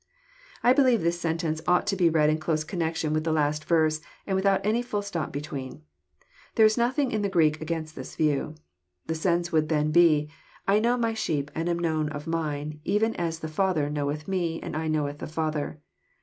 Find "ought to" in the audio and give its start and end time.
1.67-1.95